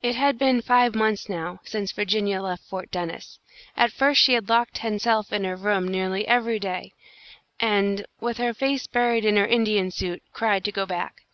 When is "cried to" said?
10.32-10.72